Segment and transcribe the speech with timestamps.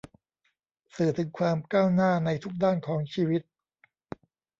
[0.95, 3.41] สื่อถึงความก้าวหน้าในทุกด้านของชีวิต